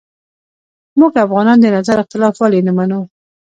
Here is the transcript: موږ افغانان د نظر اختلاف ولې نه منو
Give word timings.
موږ 0.99 1.11
افغانان 1.25 1.57
د 1.61 1.65
نظر 1.77 1.97
اختلاف 2.03 2.35
ولې 2.37 2.61
نه 2.67 2.71
منو 2.77 3.01